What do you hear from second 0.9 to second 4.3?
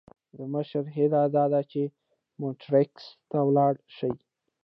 هیله داده چې مونټریکس ته ولاړ شي.